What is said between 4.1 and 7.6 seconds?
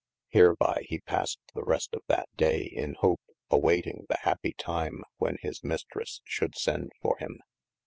happie tyme when his Mystresse shoulde sende for him.